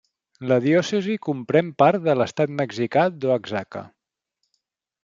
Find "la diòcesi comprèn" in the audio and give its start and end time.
0.51-1.69